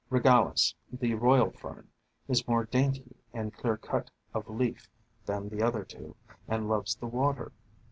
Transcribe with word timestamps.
Regalis, 0.09 0.73
the 0.91 1.13
Royal 1.13 1.51
Fern, 1.51 1.87
is 2.27 2.47
more 2.47 2.65
dainty 2.65 3.15
and 3.35 3.53
clear 3.53 3.77
cut 3.77 4.09
of 4.33 4.49
leaf 4.49 4.89
than 5.27 5.47
the 5.49 5.61
other 5.61 5.83
two, 5.85 6.15
and 6.47 6.67
loves 6.67 6.95
the 6.95 7.05
water. 7.05 7.51